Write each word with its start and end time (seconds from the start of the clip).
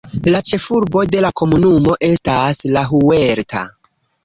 La 0.35 0.39
ĉefurbo 0.51 1.03
de 1.15 1.21
la 1.25 1.31
komunumo 1.41 1.95
estas 2.09 2.65
La 2.79 2.85
Huerta. 2.95 3.65